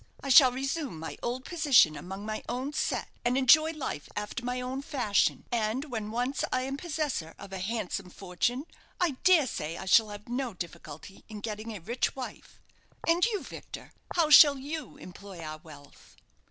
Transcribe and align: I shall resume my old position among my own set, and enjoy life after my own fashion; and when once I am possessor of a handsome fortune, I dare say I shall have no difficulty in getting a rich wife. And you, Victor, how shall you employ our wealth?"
I 0.23 0.29
shall 0.29 0.51
resume 0.51 0.97
my 0.97 1.15
old 1.21 1.45
position 1.45 1.95
among 1.95 2.25
my 2.25 2.41
own 2.49 2.73
set, 2.73 3.09
and 3.23 3.37
enjoy 3.37 3.71
life 3.71 4.09
after 4.15 4.43
my 4.43 4.59
own 4.59 4.81
fashion; 4.81 5.45
and 5.51 5.85
when 5.91 6.09
once 6.09 6.43
I 6.51 6.61
am 6.63 6.75
possessor 6.75 7.35
of 7.37 7.53
a 7.53 7.59
handsome 7.59 8.09
fortune, 8.09 8.65
I 8.99 9.11
dare 9.23 9.45
say 9.45 9.77
I 9.77 9.85
shall 9.85 10.09
have 10.09 10.27
no 10.27 10.55
difficulty 10.55 11.23
in 11.29 11.39
getting 11.39 11.69
a 11.69 11.79
rich 11.79 12.15
wife. 12.15 12.59
And 13.07 13.23
you, 13.27 13.43
Victor, 13.43 13.93
how 14.15 14.31
shall 14.31 14.57
you 14.57 14.97
employ 14.97 15.39
our 15.43 15.59
wealth?" 15.59 16.15